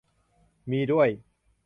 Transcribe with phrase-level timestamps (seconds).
[0.69, 1.09] มี ด้วย